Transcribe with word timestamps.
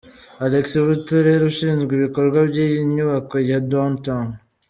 Alexis 0.45 0.85
Buterere 0.87 1.43
ushinzwe 1.51 1.91
ibikorwa 1.95 2.39
by’iyi 2.49 2.79
Nyubako 2.93 3.35
ya 3.49 3.59
Down 3.71 3.93
Town. 4.05 4.29